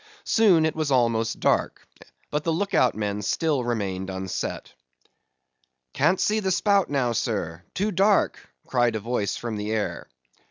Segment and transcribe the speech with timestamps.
[0.25, 1.87] Soon, it was almost dark,
[2.31, 4.73] but the look out men still remained unset.
[5.93, 10.09] "Can't see the spout now, sir;—too dark"—cried a voice from the air.